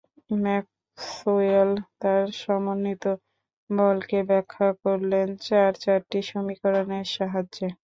Maxwell 0.37 1.69
তাঁর 2.01 2.23
সমন্বিত 2.39 3.03
বলকে 3.69 4.17
ব্যাখ্যা 4.29 4.67
করলেন 4.83 5.27
চার–চারটি 5.45 6.19
সমীকরণের 6.29 7.07
সাহায্যে। 7.15 7.67